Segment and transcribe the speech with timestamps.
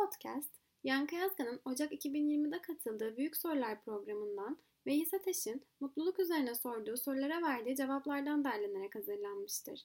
[0.00, 0.50] Podcast,
[0.84, 7.42] Yankı Yazgan'ın Ocak 2020'de katıldığı Büyük Sorular programından ve İsa Ateş'in mutluluk üzerine sorduğu sorulara
[7.42, 9.80] verdiği cevaplardan derlenerek hazırlanmıştır.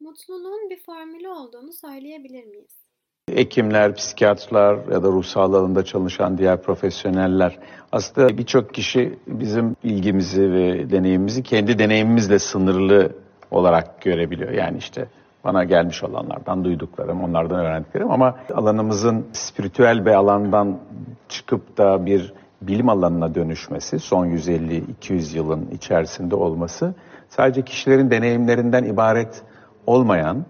[0.00, 2.76] Mutluluğun bir formülü olduğunu söyleyebilir miyiz?
[3.34, 7.58] Hekimler, psikiyatrlar ya da ruh sağlığı alanında çalışan diğer profesyoneller
[7.92, 14.50] aslında birçok kişi bizim ilgimizi ve deneyimimizi kendi deneyimimizle sınırlı olarak görebiliyor.
[14.50, 15.06] Yani işte
[15.44, 20.78] bana gelmiş olanlardan duyduklarım, onlardan öğrendiklerim ama alanımızın spiritüel bir alandan
[21.28, 22.32] çıkıp da bir
[22.62, 26.94] bilim alanına dönüşmesi, son 150-200 yılın içerisinde olması
[27.28, 29.42] sadece kişilerin deneyimlerinden ibaret
[29.86, 30.44] olmayan,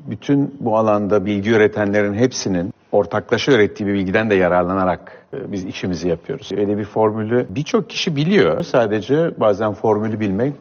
[0.00, 6.08] bütün bu alanda bilgi üretenlerin hepsinin ortaklaşa ürettiği bir bilgiden de yararlanarak e, biz işimizi
[6.08, 6.52] yapıyoruz.
[6.52, 8.62] Öyle bir formülü birçok kişi biliyor.
[8.62, 10.54] Sadece bazen formülü bilmek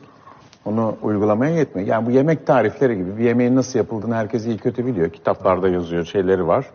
[0.65, 1.87] onu uygulamaya yetmiyor.
[1.87, 5.09] Yani bu yemek tarifleri gibi bir yemeğin nasıl yapıldığını herkes iyi kötü biliyor.
[5.09, 6.65] Kitaplarda yazıyor, şeyleri var.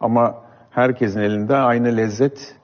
[0.00, 0.34] Ama
[0.70, 2.56] herkesin elinde aynı lezzet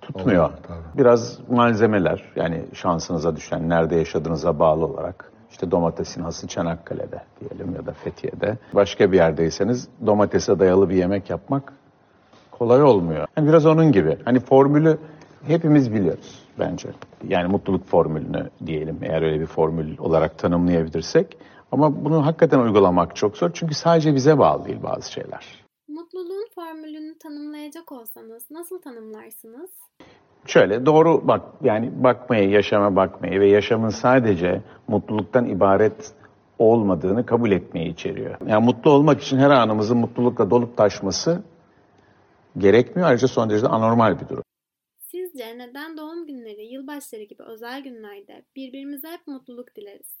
[0.00, 0.44] tutmuyor.
[0.44, 0.98] Olur, tabii.
[0.98, 5.32] Biraz malzemeler yani şansınıza düşen, nerede yaşadığınıza bağlı olarak.
[5.50, 8.58] İşte domatesin hası Çanakkale'de diyelim ya da Fethiye'de.
[8.72, 11.72] Başka bir yerdeyseniz domatese dayalı bir yemek yapmak
[12.50, 13.26] kolay olmuyor.
[13.36, 14.18] Yani biraz onun gibi.
[14.24, 14.98] Hani formülü
[15.46, 16.88] hepimiz biliyoruz bence.
[17.28, 21.36] Yani mutluluk formülünü diyelim eğer öyle bir formül olarak tanımlayabilirsek.
[21.72, 23.50] Ama bunu hakikaten uygulamak çok zor.
[23.54, 25.64] Çünkü sadece bize bağlı değil bazı şeyler.
[25.88, 29.70] Mutluluğun formülünü tanımlayacak olsanız nasıl tanımlarsınız?
[30.46, 36.12] Şöyle doğru bak yani bakmayı, yaşama bakmayı ve yaşamın sadece mutluluktan ibaret
[36.58, 38.36] olmadığını kabul etmeyi içeriyor.
[38.46, 41.42] Yani mutlu olmak için her anımızın mutlulukla dolup taşması
[42.58, 43.08] gerekmiyor.
[43.08, 44.44] Ayrıca son derece anormal bir durum.
[45.32, 50.16] Sizce neden doğum günleri, yılbaşları gibi özel günlerde birbirimize hep mutluluk dileriz?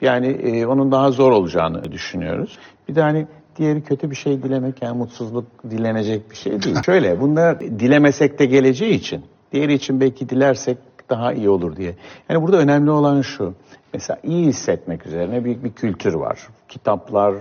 [0.00, 2.58] Yani e, onun daha zor olacağını düşünüyoruz.
[2.88, 6.76] Bir de hani diğeri kötü bir şey dilemek yani mutsuzluk dilenecek bir şey değil.
[6.86, 10.78] Şöyle bunlar dilemesek de geleceği için diğeri için belki dilersek
[11.10, 11.94] daha iyi olur diye.
[12.28, 13.54] Yani burada önemli olan şu.
[13.94, 16.48] Mesela iyi hissetmek üzerine büyük bir kültür var.
[16.68, 17.34] Kitaplar,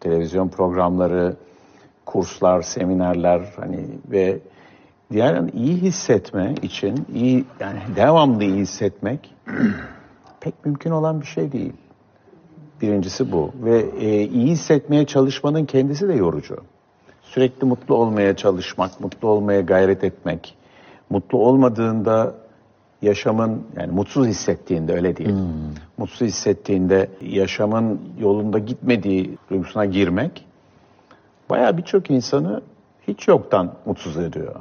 [0.00, 1.36] televizyon programları,
[2.06, 4.40] kurslar, seminerler hani ve
[5.12, 9.34] diğer yani iyi hissetme için iyi yani devamlı iyi hissetmek
[10.40, 11.72] pek mümkün olan bir şey değil.
[12.82, 16.56] Birincisi bu ve e, iyi hissetmeye çalışmanın kendisi de yorucu.
[17.22, 20.56] Sürekli mutlu olmaya çalışmak, mutlu olmaya gayret etmek,
[21.10, 22.34] mutlu olmadığında
[23.02, 25.34] yaşamın yani mutsuz hissettiğinde öyle değil.
[25.98, 30.46] Mutsuz hissettiğinde yaşamın yolunda gitmediği duygusuna girmek
[31.50, 32.62] bayağı birçok insanı
[33.08, 34.54] hiç yoktan mutsuz ediyor.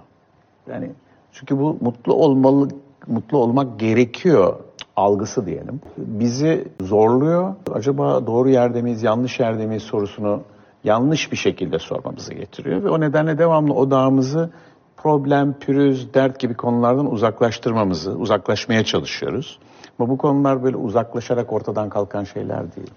[0.68, 0.92] Yani
[1.32, 2.68] çünkü bu mutlu olmalı,
[3.08, 4.60] mutlu olmak gerekiyor
[4.96, 5.82] algısı diyelim.
[5.98, 7.56] Bizi zorluyor.
[7.74, 10.42] Acaba doğru yerde miyiz, yanlış yerde miyiz sorusunu
[10.84, 14.50] yanlış bir şekilde sormamızı getiriyor ve o nedenle devamlı odağımızı
[14.98, 19.60] problem, pürüz, dert gibi konulardan uzaklaştırmamızı, uzaklaşmaya çalışıyoruz.
[20.00, 22.92] Ama bu konular böyle uzaklaşarak ortadan kalkan şeyler değil.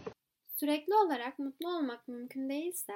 [0.54, 2.92] Sürekli olarak mutlu olmak mümkün değilse,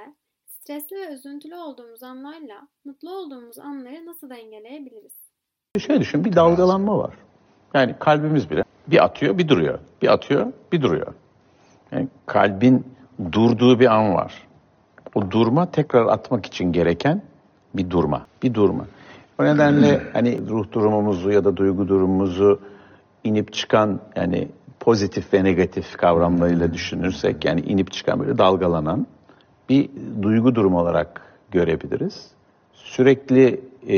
[0.61, 5.13] stresli ve üzüntülü olduğumuz anlarla mutlu olduğumuz anları nasıl dengeleyebiliriz?
[5.79, 7.15] Şöyle düşün, bir dalgalanma var.
[7.75, 9.79] Yani kalbimiz bile bir atıyor, bir duruyor.
[10.03, 11.15] Bir atıyor, bir duruyor.
[11.93, 12.87] Yani kalbin
[13.33, 14.49] durduğu bir an var.
[15.15, 17.23] O durma tekrar atmak için gereken
[17.75, 18.27] bir durma.
[18.43, 18.87] Bir durma.
[19.41, 22.61] O nedenle hani ruh durumumuzu ya da duygu durumumuzu
[23.25, 24.49] inip çıkan yani
[24.81, 29.07] pozitif ve negatif kavramlarıyla düşünürsek yani inip çıkan böyle dalgalanan
[29.71, 29.91] bir
[30.23, 32.31] duygu durumu olarak görebiliriz.
[32.73, 33.97] Sürekli e,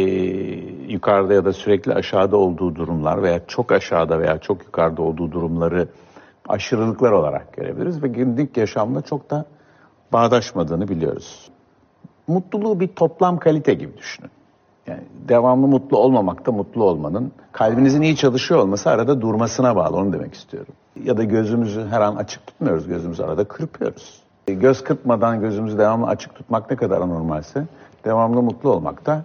[0.93, 5.89] yukarıda ya da sürekli aşağıda olduğu durumlar veya çok aşağıda veya çok yukarıda olduğu durumları
[6.49, 9.45] aşırılıklar olarak görebiliriz ve günlük yaşamda çok da
[10.13, 11.51] bağdaşmadığını biliyoruz.
[12.27, 14.31] Mutluluğu bir toplam kalite gibi düşünün.
[14.87, 20.13] Yani devamlı mutlu olmamak da mutlu olmanın, kalbinizin iyi çalışıyor olması arada durmasına bağlı, onu
[20.13, 20.75] demek istiyorum.
[21.05, 24.22] Ya da gözümüzü her an açık tutmuyoruz, gözümüzü arada kırpıyoruz.
[24.49, 27.65] E, Göz kırpmadan gözümüzü devamlı açık tutmak ne kadar anormalse,
[28.05, 29.25] devamlı mutlu olmak da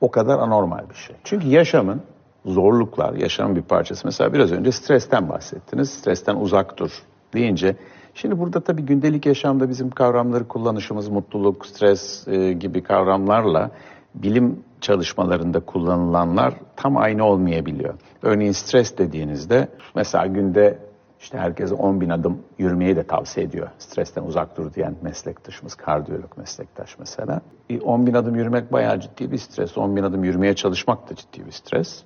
[0.00, 1.16] o kadar anormal bir şey.
[1.24, 2.02] Çünkü yaşamın
[2.44, 4.06] zorluklar, yaşamın bir parçası.
[4.06, 5.90] Mesela biraz önce stresten bahsettiniz.
[5.90, 7.02] Stresten uzak dur
[7.34, 7.76] deyince
[8.14, 13.70] Şimdi burada tabii gündelik yaşamda bizim kavramları kullanışımız mutluluk, stres e, gibi kavramlarla
[14.14, 17.94] bilim çalışmalarında kullanılanlar tam aynı olmayabiliyor.
[18.22, 20.78] Örneğin stres dediğinizde mesela günde
[21.20, 23.68] işte herkese 10 bin adım yürümeyi de tavsiye ediyor.
[23.78, 27.40] Stresten uzak dur diyen meslektaşımız, kardiyolog meslektaş mesela.
[27.70, 29.78] E, 10 bin adım yürümek bayağı ciddi bir stres.
[29.78, 32.02] 10 bin adım yürümeye çalışmak da ciddi bir stres.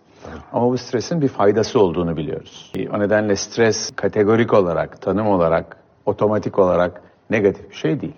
[0.52, 2.72] Ama bu stresin bir faydası olduğunu biliyoruz.
[2.76, 5.76] E, O nedenle stres kategorik olarak, tanım olarak
[6.06, 8.14] otomatik olarak negatif bir şey değil.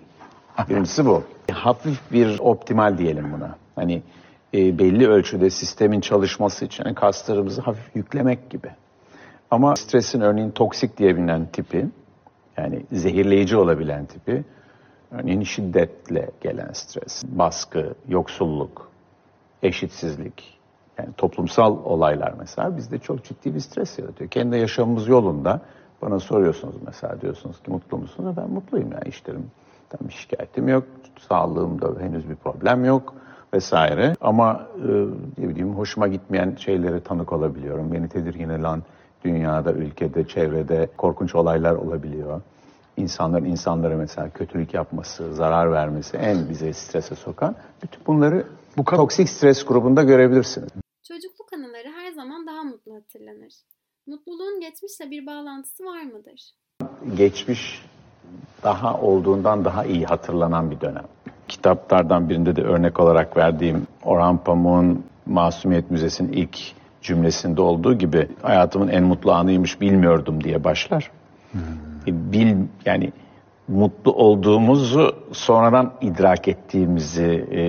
[0.69, 1.23] Birincisi bu.
[1.51, 3.55] Hafif bir optimal diyelim buna.
[3.75, 4.01] Hani
[4.53, 8.67] e, belli ölçüde sistemin çalışması için kaslarımızı hafif yüklemek gibi.
[9.51, 11.87] Ama stresin örneğin toksik diye bilinen tipi,
[12.57, 14.43] yani zehirleyici olabilen tipi,
[15.11, 18.91] örneğin şiddetle gelen stres, baskı, yoksulluk,
[19.63, 20.57] eşitsizlik,
[20.97, 24.29] yani toplumsal olaylar mesela bizde çok ciddi bir stres yaratıyor.
[24.29, 25.61] Kendi yaşamımız yolunda
[26.01, 28.37] bana soruyorsunuz mesela diyorsunuz ki mutlu musunuz?
[28.37, 29.45] Ben mutluyum yani işlerim
[29.89, 30.83] tam şikayetim yok,
[31.19, 33.13] sağlığımda henüz bir problem yok
[33.53, 34.13] vesaire.
[34.21, 34.87] Ama e,
[35.37, 37.93] ne bileyim hoşuma gitmeyen şeylere tanık olabiliyorum.
[37.93, 38.83] Beni tedirgin eden
[39.27, 42.41] dünyada, ülkede, çevrede korkunç olaylar olabiliyor.
[42.97, 47.55] İnsanların insanlara mesela kötülük yapması, zarar vermesi en bize strese sokan.
[47.83, 48.47] Bütün bunları
[48.77, 50.69] bu toksik stres grubunda görebilirsiniz.
[51.07, 53.53] Çocukluk anıları her zaman daha mutlu hatırlanır.
[54.07, 56.53] Mutluluğun geçmişle bir bağlantısı var mıdır?
[57.17, 57.85] Geçmiş
[58.63, 61.05] daha olduğundan daha iyi hatırlanan bir dönem.
[61.47, 66.57] Kitaplardan birinde de örnek olarak verdiğim Orhan Pamuk'un Masumiyet Müzesi'nin ilk
[67.07, 71.11] cümlesinde olduğu gibi hayatımın en mutlu anıymış bilmiyordum diye başlar.
[71.51, 71.61] Hmm.
[72.07, 72.55] Bil
[72.85, 73.11] yani
[73.67, 77.59] mutlu olduğumuzu sonradan idrak ettiğimizi e,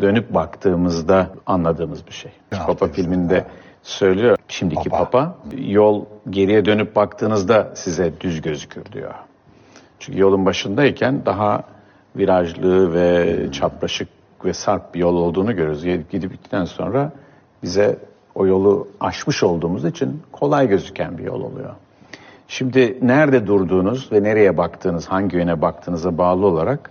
[0.00, 2.32] dönüp baktığımızda anladığımız bir şey.
[2.52, 3.44] Ya, Papa filminde
[3.82, 5.04] söylüyor şimdiki Papa.
[5.04, 9.14] Papa yol geriye dönüp baktığınızda size düz gözükür diyor.
[9.98, 11.62] Çünkü yolun başındayken daha
[12.16, 14.08] virajlı ve çapraşık
[14.44, 15.84] ve sarp bir yol olduğunu görürüz.
[15.84, 17.12] Gidip gittikten sonra
[17.62, 17.98] bize
[18.38, 21.74] o yolu aşmış olduğumuz için kolay gözüken bir yol oluyor.
[22.48, 26.90] Şimdi nerede durduğunuz ve nereye baktığınız, hangi yöne baktığınıza bağlı olarak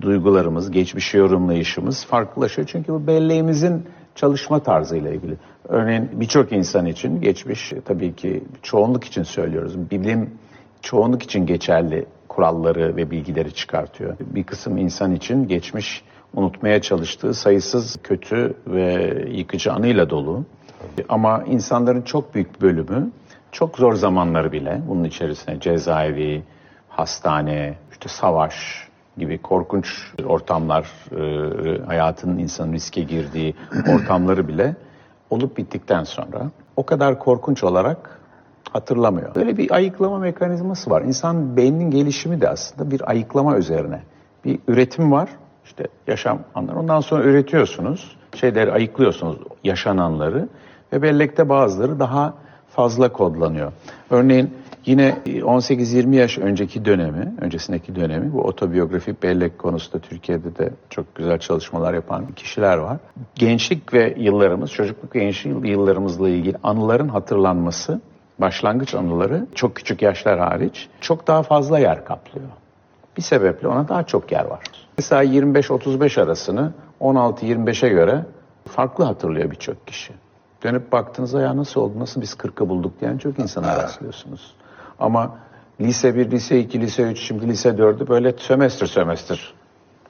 [0.00, 2.68] duygularımız, geçmiş yorumlayışımız farklılaşıyor.
[2.72, 5.36] Çünkü bu belleğimizin çalışma tarzıyla ilgili.
[5.68, 9.90] Örneğin birçok insan için geçmiş tabii ki çoğunluk için söylüyoruz.
[9.90, 10.30] Bilim
[10.82, 14.16] çoğunluk için geçerli kuralları ve bilgileri çıkartıyor.
[14.20, 16.02] Bir kısım insan için geçmiş
[16.34, 20.44] unutmaya çalıştığı sayısız kötü ve yıkıcı anıyla dolu.
[21.08, 23.10] Ama insanların çok büyük bölümü
[23.52, 26.42] çok zor zamanları bile bunun içerisine cezaevi,
[26.88, 28.54] hastane, işte savaş
[29.16, 29.86] gibi korkunç
[30.24, 33.54] ortamlar, e, hayatının insanın riske girdiği
[33.94, 34.76] ortamları bile
[35.30, 38.20] olup bittikten sonra o kadar korkunç olarak
[38.72, 39.34] hatırlamıyor.
[39.34, 41.02] Böyle bir ayıklama mekanizması var.
[41.02, 44.02] İnsan beyninin gelişimi de aslında bir ayıklama üzerine.
[44.44, 45.28] Bir üretim var.
[45.64, 46.78] İşte yaşam anları.
[46.78, 48.16] Ondan sonra üretiyorsunuz.
[48.34, 50.48] Şeyleri ayıklıyorsunuz yaşananları
[50.92, 52.34] ve bellekte bazıları daha
[52.68, 53.72] fazla kodlanıyor.
[54.10, 54.54] Örneğin
[54.86, 61.38] yine 18-20 yaş önceki dönemi, öncesindeki dönemi bu otobiyografik bellek konusunda Türkiye'de de çok güzel
[61.38, 62.96] çalışmalar yapan kişiler var.
[63.34, 68.00] Gençlik ve yıllarımız, çocukluk gençlik yıllarımızla ilgili anıların hatırlanması,
[68.38, 72.48] başlangıç anıları çok küçük yaşlar hariç çok daha fazla yer kaplıyor.
[73.16, 74.60] Bir sebeple ona daha çok yer var.
[74.98, 78.24] Mesela 25-35 arasını 16-25'e göre
[78.68, 80.12] farklı hatırlıyor birçok kişi.
[80.62, 84.54] Dönüp baktığınızda ya nasıl oldu, nasıl biz 40'ı bulduk diyen çok insana rastlıyorsunuz.
[84.98, 85.38] Ama
[85.80, 89.54] lise 1, lise 2, lise 3, şimdi lise 4'ü böyle sömestr sömestr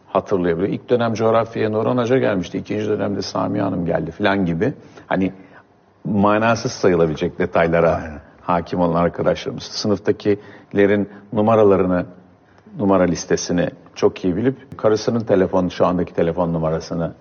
[0.07, 0.69] hatırlayabiliyor.
[0.69, 4.75] İlk dönem coğrafyaya Nurhan Hoca gelmişti, ikinci dönemde Sami Hanım geldi falan gibi.
[5.07, 5.33] Hani
[6.05, 8.21] manasız sayılabilecek detaylara Aynen.
[8.41, 9.63] hakim olan arkadaşlarımız.
[9.63, 12.07] Sınıftakilerin numaralarını,
[12.79, 17.13] numara listesini çok iyi bilip karısının telefon, şu andaki telefon numarasını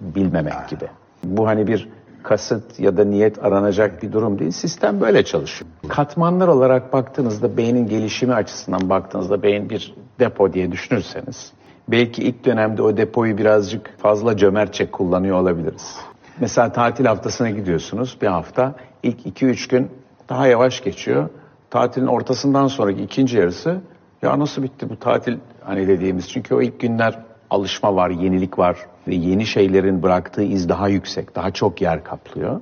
[0.00, 0.68] bilmemek Aynen.
[0.68, 0.88] gibi.
[1.24, 1.88] Bu hani bir
[2.26, 4.50] kasıt ya da niyet aranacak bir durum değil.
[4.50, 5.70] Sistem böyle çalışıyor.
[5.88, 11.52] Katmanlar olarak baktığınızda beynin gelişimi açısından baktığınızda beyin bir depo diye düşünürseniz
[11.88, 15.96] belki ilk dönemde o depoyu birazcık fazla cömertçe kullanıyor olabiliriz.
[16.40, 18.74] Mesela tatil haftasına gidiyorsunuz bir hafta.
[19.02, 19.90] ilk 2-3 gün
[20.28, 21.28] daha yavaş geçiyor.
[21.70, 23.80] Tatilin ortasından sonraki ikinci yarısı
[24.22, 26.28] ya nasıl bitti bu tatil hani dediğimiz.
[26.28, 27.18] Çünkü o ilk günler
[27.50, 28.76] alışma var, yenilik var
[29.08, 32.60] ve yeni şeylerin bıraktığı iz daha yüksek, daha çok yer kaplıyor.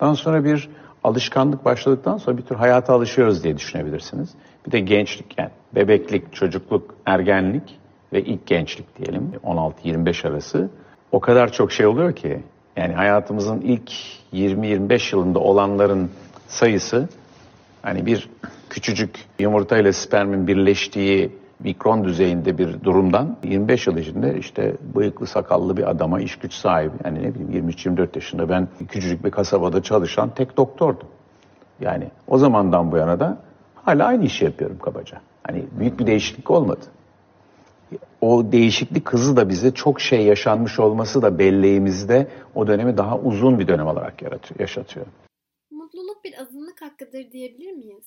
[0.00, 0.68] Ondan sonra bir
[1.04, 4.30] alışkanlık başladıktan sonra bir tür hayata alışıyoruz diye düşünebilirsiniz.
[4.66, 7.78] Bir de gençlik yani bebeklik, çocukluk, ergenlik
[8.12, 10.70] ve ilk gençlik diyelim 16-25 arası
[11.12, 12.42] o kadar çok şey oluyor ki
[12.76, 13.92] yani hayatımızın ilk
[14.32, 16.10] 20-25 yılında olanların
[16.48, 17.08] sayısı
[17.82, 18.28] hani bir
[18.70, 25.76] küçücük yumurta ile spermin birleştiği mikron düzeyinde bir durumdan 25 yıl içinde işte bıyıklı sakallı
[25.76, 30.30] bir adama iş güç sahibi yani ne bileyim 23-24 yaşında ben küçücük bir kasabada çalışan
[30.34, 31.08] tek doktordum.
[31.80, 33.38] Yani o zamandan bu yana da
[33.74, 35.20] hala aynı işi yapıyorum kabaca.
[35.42, 36.84] Hani büyük bir değişiklik olmadı.
[38.20, 43.58] O değişiklik hızı da bize çok şey yaşanmış olması da belleğimizde o dönemi daha uzun
[43.58, 45.06] bir dönem olarak yaratıyor, yaşatıyor.
[45.70, 48.04] Mutluluk bir azınlık hakkıdır diyebilir miyiz?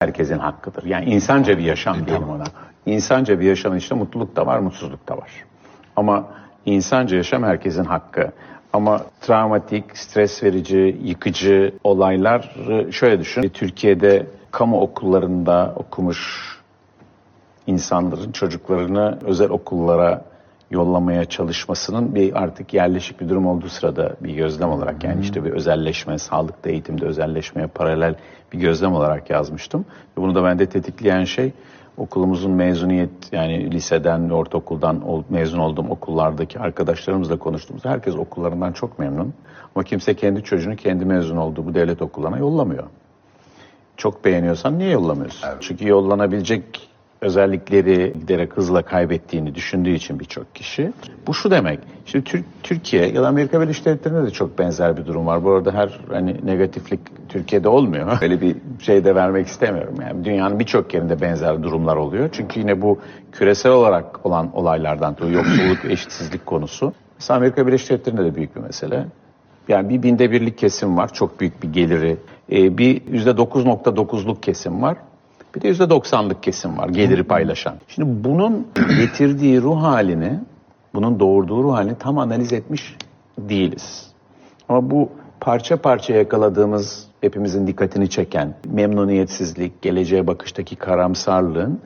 [0.00, 0.84] Herkesin hakkıdır.
[0.84, 2.44] Yani insanca bir yaşam diyelim ona.
[2.86, 5.30] İnsanca bir yaşamın içinde mutluluk da var, mutsuzluk da var.
[5.96, 6.28] Ama
[6.66, 8.32] insanca yaşam herkesin hakkı.
[8.72, 12.56] Ama travmatik, stres verici, yıkıcı olaylar
[12.90, 13.42] şöyle düşün.
[13.48, 16.52] Türkiye'de kamu okullarında okumuş
[17.66, 20.24] insanların çocuklarını özel okullara
[20.70, 25.50] yollamaya çalışmasının bir artık yerleşik bir durum olduğu sırada bir gözlem olarak yani işte bir
[25.50, 28.14] özelleşme, sağlıkta eğitimde özelleşmeye paralel
[28.52, 29.84] bir gözlem olarak yazmıştım.
[30.18, 31.52] Ve bunu da bende tetikleyen şey
[31.96, 39.34] okulumuzun mezuniyet yani liseden ve ortaokuldan mezun olduğum okullardaki arkadaşlarımızla konuştuğumuz herkes okullarından çok memnun.
[39.74, 42.84] Ama kimse kendi çocuğunu kendi mezun olduğu bu devlet okullarına yollamıyor.
[43.96, 45.48] Çok beğeniyorsan niye yollamıyorsun?
[45.48, 45.58] Evet.
[45.60, 46.88] Çünkü yollanabilecek
[47.20, 50.92] özellikleri giderek hızla kaybettiğini düşündüğü için birçok kişi.
[51.26, 51.78] Bu şu demek.
[52.06, 55.44] Şimdi Tür Türkiye ya da Amerika Birleşik Devletleri'nde de çok benzer bir durum var.
[55.44, 58.18] Bu arada her hani negatiflik Türkiye'de olmuyor.
[58.22, 59.94] Öyle bir şey de vermek istemiyorum.
[60.00, 62.28] Yani dünyanın birçok yerinde benzer durumlar oluyor.
[62.32, 62.98] Çünkü yine bu
[63.32, 66.92] küresel olarak olan olaylardan yoksulluk, eşitsizlik konusu.
[67.18, 69.06] Mesela Amerika Birleşik Devletleri'nde de büyük bir mesele.
[69.68, 71.12] Yani bir binde birlik kesim var.
[71.12, 72.16] Çok büyük bir geliri.
[72.52, 74.96] Ee, bir yüzde 9.9'luk kesim var.
[75.56, 77.74] Bir de %90'lık kesim var geliri paylaşan.
[77.88, 78.66] Şimdi bunun
[78.98, 80.40] getirdiği ruh halini,
[80.94, 82.96] bunun doğurduğu ruh halini tam analiz etmiş
[83.38, 84.06] değiliz.
[84.68, 85.08] Ama bu
[85.40, 91.80] parça parça yakaladığımız hepimizin dikkatini çeken memnuniyetsizlik, geleceğe bakıştaki karamsarlığın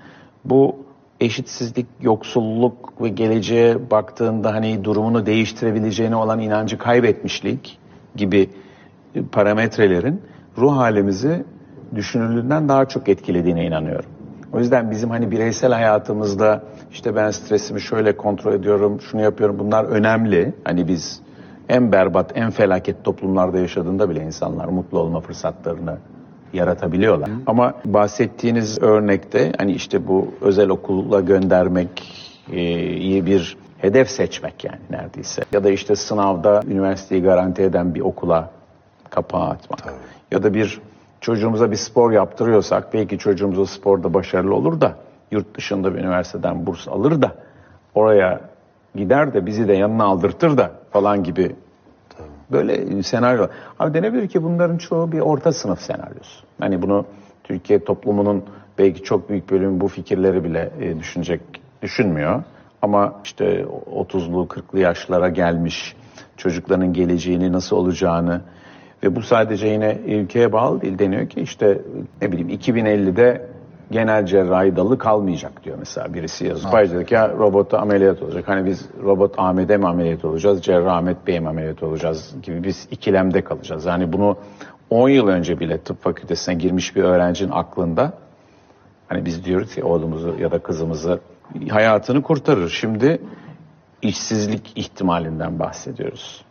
[0.45, 0.77] bu
[1.21, 7.79] eşitsizlik, yoksulluk ve geleceğe baktığında hani durumunu değiştirebileceğine olan inancı kaybetmişlik
[8.17, 8.51] gibi
[9.33, 10.23] parametrelerin
[10.59, 11.45] ruh halimizi
[11.95, 14.11] düşünüldüğünden daha çok etkilediğine inanıyorum.
[14.53, 19.85] O yüzden bizim hani bireysel hayatımızda işte ben stresimi şöyle kontrol ediyorum, şunu yapıyorum bunlar
[19.85, 20.53] önemli.
[20.65, 21.21] Hani biz
[21.69, 25.97] en berbat, en felaket toplumlarda yaşadığında bile insanlar mutlu olma fırsatlarını
[26.53, 27.29] yaratabiliyorlar.
[27.29, 27.35] Hı.
[27.47, 32.13] Ama bahsettiğiniz örnekte hani işte bu özel okula göndermek
[32.53, 35.43] e, iyi bir hedef seçmek yani neredeyse.
[35.53, 38.51] Ya da işte sınavda üniversiteyi garanti eden bir okula
[39.11, 39.83] kapağı atmak.
[39.85, 39.95] Tabii.
[40.31, 40.81] Ya da bir
[41.21, 44.97] çocuğumuza bir spor yaptırıyorsak belki çocuğumuz o sporda başarılı olur da
[45.31, 47.35] yurt dışında bir üniversiteden burs alır da
[47.95, 48.41] oraya
[48.95, 51.57] gider de bizi de yanına aldırtır da falan gibi
[52.53, 53.47] böyle senaryo.
[53.79, 56.47] Abi denebilir ki bunların çoğu bir orta sınıf senaryosu.
[56.61, 57.07] Hani bunu
[57.45, 58.45] Türkiye toplumunun
[58.79, 61.41] belki çok büyük bölümü bu fikirleri bile e, düşünecek,
[61.83, 62.43] düşünmüyor.
[62.83, 65.97] Ama işte 30'lu 40'lı yaşlara gelmiş
[66.37, 68.41] çocukların geleceğini nasıl olacağını
[69.03, 70.99] ve bu sadece yine ülkeye bağlı değil.
[70.99, 71.81] Deniyor ki işte
[72.23, 73.51] ne bileyim 2050'de
[73.91, 76.73] genel cerrahi dalı kalmayacak diyor mesela birisi yazıyor.
[76.73, 78.49] Pfizer ya robota ameliyat olacak.
[78.49, 82.89] Hani biz robot Ahmet'e mi ameliyat olacağız, cerrah Ahmet Bey'e mi ameliyat olacağız gibi biz
[82.91, 83.85] ikilemde kalacağız.
[83.85, 84.37] Yani bunu
[84.91, 88.13] 10 yıl önce bile tıp fakültesine girmiş bir öğrencinin aklında
[89.09, 91.21] hani biz diyoruz ki oğlumuzu ya da kızımızı
[91.71, 92.69] hayatını kurtarır.
[92.69, 93.21] Şimdi
[94.03, 96.45] işsizlik ihtimalinden bahsediyoruz.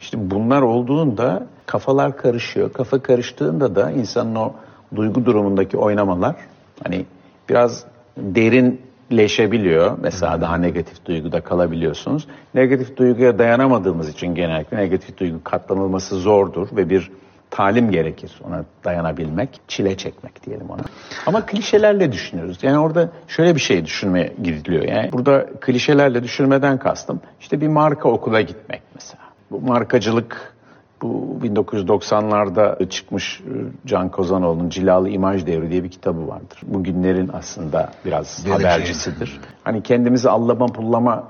[0.00, 2.72] İşte bunlar olduğunda kafalar karışıyor.
[2.72, 4.52] Kafa karıştığında da insanın o
[4.96, 6.36] duygu durumundaki oynamalar
[6.84, 7.04] hani
[7.48, 7.84] biraz
[8.16, 9.98] derinleşebiliyor.
[10.02, 12.26] Mesela daha negatif duyguda kalabiliyorsunuz.
[12.54, 17.10] Negatif duyguya dayanamadığımız için genellikle negatif duygu katlanılması zordur ve bir
[17.50, 20.82] talim gerekir ona dayanabilmek, çile çekmek diyelim ona.
[21.26, 22.58] Ama klişelerle düşünüyoruz.
[22.62, 24.82] Yani orada şöyle bir şey düşünmeye gidiliyor.
[24.82, 29.22] Yani burada klişelerle düşünmeden kastım işte bir marka okula gitmek mesela.
[29.50, 30.54] Bu markacılık
[31.02, 33.52] bu 1990'larda çıkmış e,
[33.86, 36.58] Can Kozanoğlu'nun Cilalı İmaj Devri diye bir kitabı vardır.
[36.62, 38.70] Bugünlerin aslında biraz Geleceğin.
[38.70, 39.40] habercisidir.
[39.64, 41.24] Hani kendimizi allama pullama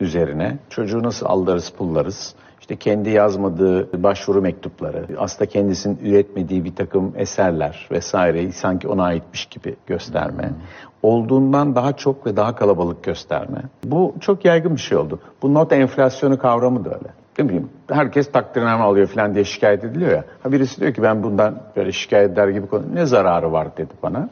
[0.00, 7.12] üzerine çocuğu nasıl aldarız pullarız işte kendi yazmadığı başvuru mektupları, aslında kendisinin üretmediği bir takım
[7.16, 10.48] eserler vesaire sanki ona aitmiş gibi gösterme.
[10.48, 10.56] Hmm.
[11.02, 13.62] Olduğundan daha çok ve daha kalabalık gösterme.
[13.84, 15.20] Bu çok yaygın bir şey oldu.
[15.42, 20.10] Bu not enflasyonu kavramı da öyle ne bileyim herkes takdirname alıyor falan diye şikayet ediliyor
[20.10, 20.24] ya.
[20.42, 23.92] Ha birisi diyor ki ben bundan böyle şikayet eder gibi konu ne zararı var dedi
[24.02, 24.28] bana.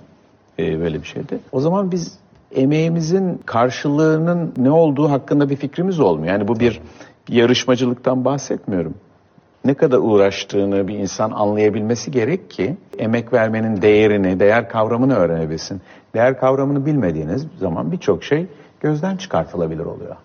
[0.58, 1.38] Ee, böyle bir şeydi.
[1.52, 2.18] O zaman biz
[2.54, 6.32] emeğimizin karşılığının ne olduğu hakkında bir fikrimiz olmuyor.
[6.32, 6.80] Yani bu bir
[7.28, 8.94] yarışmacılıktan bahsetmiyorum.
[9.64, 15.80] Ne kadar uğraştığını bir insan anlayabilmesi gerek ki emek vermenin değerini, değer kavramını öğrenebilsin.
[16.14, 18.46] Değer kavramını bilmediğiniz zaman birçok şey
[18.80, 20.16] gözden çıkartılabilir oluyor.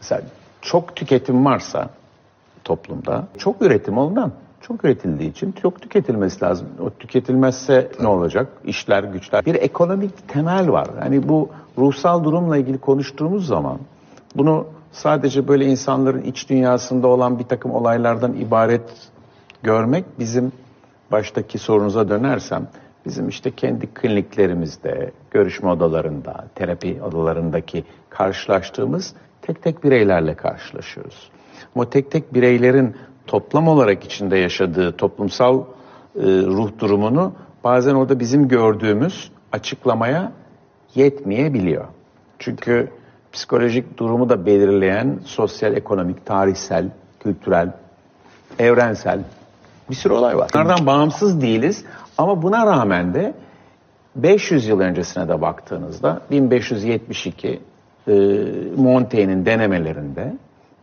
[0.00, 0.22] Mesela
[0.62, 1.90] çok tüketim varsa
[2.66, 3.24] toplumda.
[3.38, 4.32] Çok üretim ondan.
[4.60, 6.68] Çok üretildiği için çok tüketilmesi lazım.
[6.80, 8.48] O tüketilmezse ne olacak?
[8.64, 9.44] İşler, güçler.
[9.46, 10.88] Bir ekonomik temel var.
[11.00, 13.78] Yani bu ruhsal durumla ilgili konuştuğumuz zaman
[14.36, 19.10] bunu sadece böyle insanların iç dünyasında olan bir takım olaylardan ibaret
[19.62, 20.52] görmek bizim
[21.12, 22.68] baştaki sorunuza dönersem
[23.06, 31.30] Bizim işte kendi kliniklerimizde, görüşme odalarında, terapi odalarındaki karşılaştığımız tek tek bireylerle karşılaşıyoruz.
[31.74, 32.96] Ama tek tek bireylerin
[33.26, 37.32] toplam olarak içinde yaşadığı toplumsal e, ruh durumunu
[37.64, 40.32] bazen orada bizim gördüğümüz açıklamaya
[40.94, 41.84] yetmeyebiliyor.
[42.38, 42.90] Çünkü
[43.32, 46.88] psikolojik durumu da belirleyen sosyal, ekonomik, tarihsel,
[47.20, 47.72] kültürel,
[48.58, 49.20] evrensel
[49.90, 50.50] bir sürü olay var.
[50.54, 51.84] Bunlardan bağımsız değiliz
[52.18, 53.34] ama buna rağmen de
[54.16, 57.60] 500 yıl öncesine de baktığınızda 1572
[58.08, 58.12] e,
[58.76, 60.36] Montaigne'in denemelerinde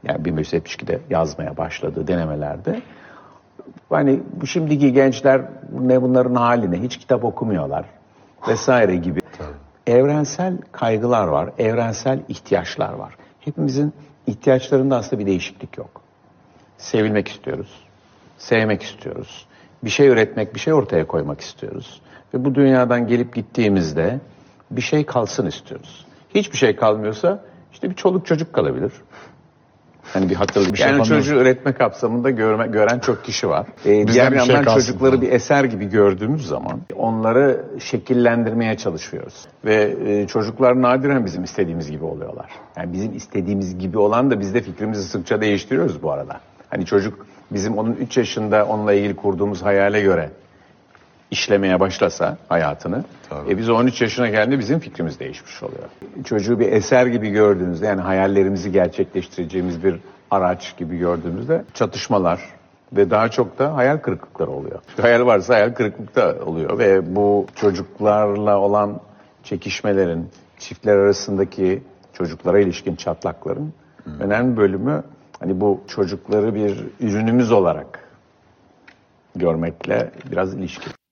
[0.04, 2.82] yani 1572'de yazmaya başladığı denemelerde
[3.90, 5.42] hani bu şimdiki gençler
[5.80, 7.86] ne bunların haline hiç kitap okumuyorlar
[8.48, 9.20] vesaire gibi
[9.88, 13.16] evrensel kaygılar var, evrensel ihtiyaçlar var.
[13.40, 13.94] Hepimizin
[14.28, 16.02] ihtiyaçlarında aslında bir değişiklik yok.
[16.78, 17.84] Sevilmek istiyoruz,
[18.38, 19.46] sevmek istiyoruz,
[19.84, 22.02] bir şey üretmek, bir şey ortaya koymak istiyoruz.
[22.34, 24.20] Ve bu dünyadan gelip gittiğimizde
[24.72, 26.06] bir şey kalsın istiyoruz.
[26.36, 27.44] Hiçbir şey kalmıyorsa
[27.74, 28.92] işte bir çoluk çocuk kalabilir.
[30.14, 30.74] Hani bir hatırlayın.
[30.74, 33.68] Bir şey yani çocuğu üretme kapsamında görme, gören çok kişi var.
[33.86, 39.34] Ee, diğer bir şey yandan kalsın çocukları bir eser gibi gördüğümüz zaman onları şekillendirmeye çalışıyoruz.
[39.66, 42.50] Ve e, çocuklar nadiren bizim istediğimiz gibi oluyorlar.
[42.78, 46.40] Yani bizim istediğimiz gibi olan da biz de fikrimizi sıkça değiştiriyoruz bu arada.
[46.70, 50.30] Hani çocuk bizim onun 3 yaşında onunla ilgili kurduğumuz hayale göre
[51.34, 53.52] işlemeye başlasa hayatını, Tabii.
[53.52, 55.84] e biz 13 yaşına geldiğinde bizim fikrimiz değişmiş oluyor.
[56.26, 59.96] Çocuğu bir eser gibi gördüğünüzde yani hayallerimizi gerçekleştireceğimiz bir
[60.32, 62.40] araç gibi gördüğümüzde çatışmalar
[62.94, 64.80] ve daha çok da hayal kırıklıkları oluyor.
[65.02, 69.02] Hayal varsa hayal kırıklık da oluyor ve bu çocuklarla olan
[69.44, 73.74] çekişmelerin, çiftler arasındaki çocuklara ilişkin çatlakların
[74.20, 75.04] önemli bölümü
[75.40, 78.00] hani bu çocukları bir ürünümüz olarak
[79.36, 81.03] görmekle biraz ilişkili.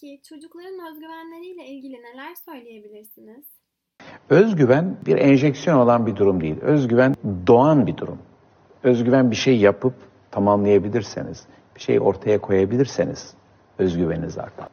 [0.00, 3.44] Peki çocukların özgüvenleriyle ilgili neler söyleyebilirsiniz?
[4.30, 6.60] Özgüven bir enjeksiyon olan bir durum değil.
[6.60, 7.14] Özgüven
[7.46, 8.18] doğan bir durum.
[8.82, 9.94] Özgüven bir şey yapıp
[10.30, 11.46] tamamlayabilirseniz,
[11.76, 13.34] bir şey ortaya koyabilirseniz
[13.78, 14.68] özgüveniniz artar.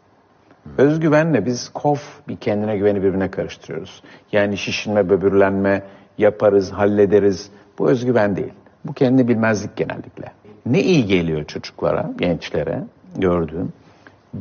[0.77, 4.03] Özgüvenle biz kof bir kendine güveni birbirine karıştırıyoruz.
[4.31, 5.83] Yani şişinme, böbürlenme,
[6.17, 7.51] yaparız, hallederiz.
[7.79, 8.53] Bu özgüven değil.
[8.85, 10.31] Bu kendi bilmezlik genellikle.
[10.65, 12.83] Ne iyi geliyor çocuklara, gençlere
[13.17, 13.73] gördüğüm?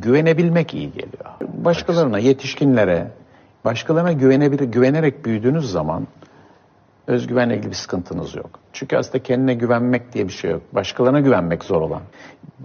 [0.01, 1.25] Güvenebilmek iyi geliyor.
[1.41, 3.11] Başkalarına, yetişkinlere,
[3.65, 6.07] başkalarına güvenebilir, güvenerek büyüdüğünüz zaman
[7.07, 8.59] özgüvenle ilgili bir sıkıntınız yok.
[8.73, 10.61] Çünkü aslında kendine güvenmek diye bir şey yok.
[10.71, 12.01] Başkalarına güvenmek zor olan.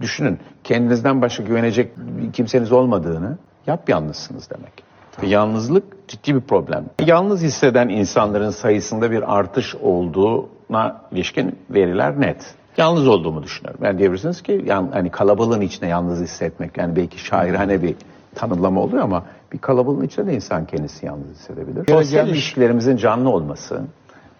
[0.01, 1.91] Düşünün kendinizden başka güvenecek
[2.33, 4.83] kimseniz olmadığını yap yalnızsınız demek.
[5.23, 6.85] Ve yalnızlık ciddi bir problem.
[7.05, 12.55] Yalnız hisseden insanların sayısında bir artış olduğuna ilişkin veriler net.
[12.77, 13.79] Yalnız olduğumu düşünüyorum.
[13.83, 17.95] Yani diyebilirsiniz ki yan, hani kalabalığın içinde yalnız hissetmek yani belki şairane bir
[18.35, 21.85] tanımlama oluyor ama bir kalabalığın içinde de insan kendisi yalnız hissedebilir.
[21.89, 23.81] Sosyal ilişkilerimizin canlı olması,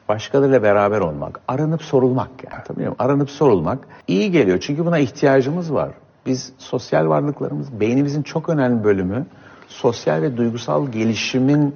[0.09, 2.63] başkalarıyla beraber olmak, aranıp sorulmak yani.
[2.65, 2.95] Tabii mi?
[2.99, 5.91] Aranıp sorulmak iyi geliyor çünkü buna ihtiyacımız var.
[6.25, 9.25] Biz sosyal varlıklarımız, beynimizin çok önemli bölümü
[9.67, 11.75] sosyal ve duygusal gelişimin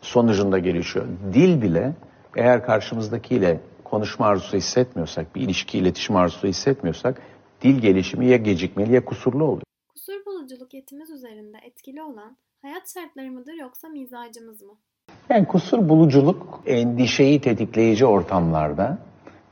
[0.00, 1.04] sonucunda gelişiyor.
[1.32, 1.92] Dil bile
[2.36, 3.60] eğer karşımızdakiyle
[3.92, 7.22] konuşma arzusu hissetmiyorsak, bir ilişki, iletişim arzusu hissetmiyorsak
[7.62, 9.62] dil gelişimi ya gecikmeli ya kusurlu oluyor.
[9.88, 14.72] Kusur buluculuk yetimiz üzerinde etkili olan hayat şartları mıdır yoksa mizacımız mı?
[15.28, 18.98] Yani kusur buluculuk endişeyi tetikleyici ortamlarda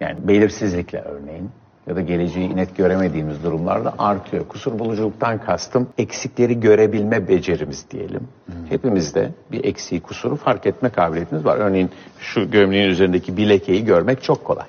[0.00, 1.50] yani belirsizlikle örneğin
[1.90, 4.48] ya da geleceği net göremediğimiz durumlarda artıyor.
[4.48, 8.28] Kusur buluculuktan kastım eksikleri görebilme becerimiz diyelim.
[8.68, 11.56] Hepimizde bir eksiği kusuru fark etme kabiliyetimiz var.
[11.56, 14.66] Örneğin şu gömleğin üzerindeki bir lekeyi görmek çok kolay.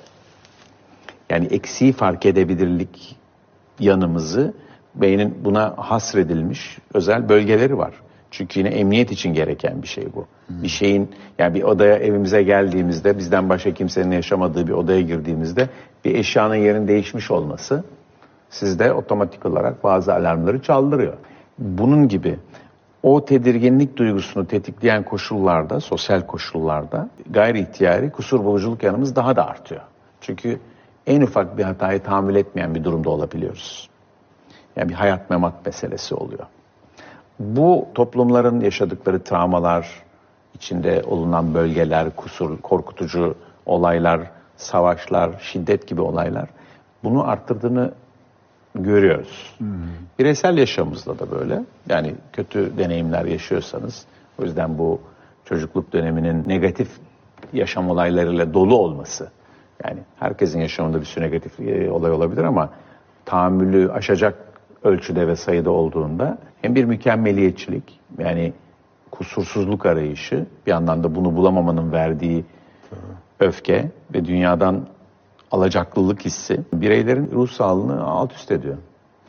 [1.30, 3.16] Yani eksiği fark edebilirlik
[3.80, 4.54] yanımızı
[4.94, 7.92] beynin buna hasredilmiş özel bölgeleri var.
[8.32, 10.26] Çünkü yine emniyet için gereken bir şey bu.
[10.48, 15.68] Bir şeyin yani bir odaya evimize geldiğimizde bizden başka kimsenin yaşamadığı bir odaya girdiğimizde
[16.04, 17.84] bir eşyanın yerin değişmiş olması
[18.50, 21.14] sizde otomatik olarak bazı alarmları çaldırıyor.
[21.58, 22.38] Bunun gibi
[23.02, 29.80] o tedirginlik duygusunu tetikleyen koşullarda, sosyal koşullarda gayri ihtiyari kusur buluculuk yanımız daha da artıyor.
[30.20, 30.60] Çünkü
[31.06, 33.88] en ufak bir hatayı tahammül etmeyen bir durumda olabiliyoruz.
[34.76, 36.46] Yani bir hayat memat meselesi oluyor.
[37.42, 40.02] Bu toplumların yaşadıkları travmalar,
[40.54, 43.34] içinde olunan bölgeler, kusur, korkutucu
[43.66, 44.20] olaylar,
[44.56, 46.48] savaşlar, şiddet gibi olaylar
[47.04, 47.92] bunu arttırdığını
[48.74, 49.56] görüyoruz.
[50.18, 51.64] Bireysel yaşamımızda da böyle.
[51.88, 54.04] Yani kötü deneyimler yaşıyorsanız,
[54.38, 55.00] o yüzden bu
[55.44, 56.88] çocukluk döneminin negatif
[57.52, 59.30] yaşam olaylarıyla dolu olması.
[59.84, 62.70] Yani herkesin yaşamında bir sürü negatif e, olay olabilir ama
[63.24, 64.51] tahammülü aşacak
[64.84, 68.52] ölçüde ve sayıda olduğunda hem bir mükemmeliyetçilik yani
[69.10, 72.44] kusursuzluk arayışı bir yandan da bunu bulamamanın verdiği
[73.40, 74.86] öfke ve dünyadan
[75.50, 78.76] alacaklılık hissi bireylerin ruh sağlığını alt üst ediyor.